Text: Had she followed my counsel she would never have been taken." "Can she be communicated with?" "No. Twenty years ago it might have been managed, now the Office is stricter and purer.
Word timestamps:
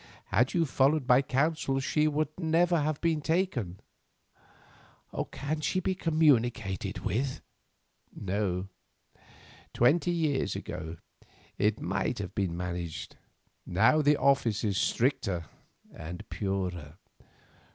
Had 0.31 0.49
she 0.49 0.65
followed 0.65 1.07
my 1.07 1.21
counsel 1.21 1.79
she 1.79 2.07
would 2.07 2.29
never 2.39 2.79
have 2.79 2.99
been 3.01 3.21
taken." 3.21 3.79
"Can 5.31 5.59
she 5.61 5.79
be 5.79 5.93
communicated 5.93 7.01
with?" 7.05 7.39
"No. 8.11 8.67
Twenty 9.75 10.09
years 10.09 10.55
ago 10.55 10.97
it 11.59 11.79
might 11.79 12.17
have 12.17 12.33
been 12.33 12.57
managed, 12.57 13.15
now 13.63 14.01
the 14.01 14.17
Office 14.17 14.63
is 14.63 14.75
stricter 14.79 15.45
and 15.93 16.27
purer. 16.29 16.97